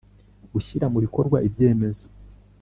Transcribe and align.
Gushyira 0.53 0.85
mu 0.93 0.99
bikorwa 1.05 1.37
ibyemezo 1.47 2.05